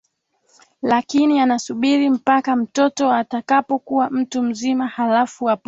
lakini 0.81 1.37
yanasubiri 1.37 2.09
mpaka 2.09 2.55
mtoto 2.55 3.11
atakapokuwa 3.13 4.09
mtu 4.09 4.43
mzima 4.43 4.87
halafu 4.87 5.49
apokee 5.49 5.59